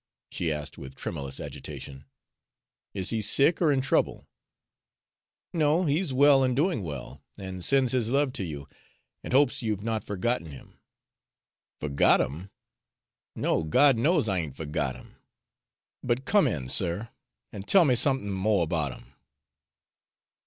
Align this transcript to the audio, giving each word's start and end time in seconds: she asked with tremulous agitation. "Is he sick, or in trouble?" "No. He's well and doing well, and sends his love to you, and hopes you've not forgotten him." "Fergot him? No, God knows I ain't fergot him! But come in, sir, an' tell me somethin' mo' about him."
she 0.31 0.51
asked 0.51 0.79
with 0.79 0.95
tremulous 0.95 1.39
agitation. 1.39 2.05
"Is 2.91 3.11
he 3.11 3.21
sick, 3.21 3.61
or 3.61 3.71
in 3.71 3.81
trouble?" 3.81 4.27
"No. 5.53 5.85
He's 5.85 6.11
well 6.11 6.41
and 6.43 6.55
doing 6.55 6.81
well, 6.81 7.21
and 7.37 7.63
sends 7.63 7.91
his 7.91 8.09
love 8.09 8.33
to 8.33 8.43
you, 8.43 8.65
and 9.23 9.31
hopes 9.31 9.61
you've 9.61 9.83
not 9.83 10.03
forgotten 10.03 10.49
him." 10.49 10.79
"Fergot 11.79 12.19
him? 12.19 12.49
No, 13.35 13.61
God 13.63 13.95
knows 13.95 14.27
I 14.27 14.39
ain't 14.39 14.55
fergot 14.57 14.95
him! 14.95 15.17
But 16.03 16.25
come 16.25 16.47
in, 16.47 16.67
sir, 16.67 17.09
an' 17.53 17.61
tell 17.61 17.85
me 17.85 17.93
somethin' 17.93 18.31
mo' 18.33 18.61
about 18.61 18.97
him." 18.99 19.13